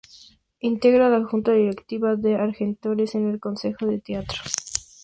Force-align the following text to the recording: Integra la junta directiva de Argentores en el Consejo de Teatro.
Integra 0.61 1.09
la 1.11 1.21
junta 1.25 1.51
directiva 1.51 2.15
de 2.15 2.33
Argentores 2.35 3.13
en 3.13 3.29
el 3.29 3.39
Consejo 3.39 3.85
de 3.85 3.99
Teatro. 3.99 4.39